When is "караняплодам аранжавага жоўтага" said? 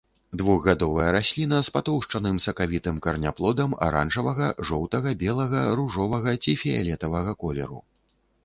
3.07-5.09